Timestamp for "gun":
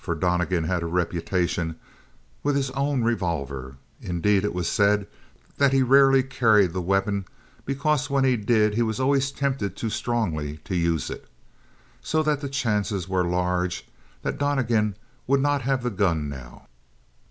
15.91-16.27